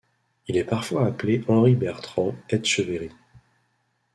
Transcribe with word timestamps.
Il 0.47 0.57
est 0.57 0.63
parfois 0.63 1.05
appelé 1.05 1.43
Henri-Bertrand 1.47 2.33
Etcheverry. 2.49 3.11